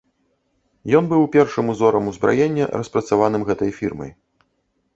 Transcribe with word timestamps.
Ён 0.99 1.09
быў 1.11 1.23
першым 1.35 1.65
узорам 1.75 2.09
узбраення, 2.13 2.65
распрацаваным 2.81 3.47
гэтай 3.51 3.71
фірмай. 3.79 4.11